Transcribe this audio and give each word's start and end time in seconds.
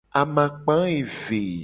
Amakpa 0.21 0.77
eve. 0.99 1.41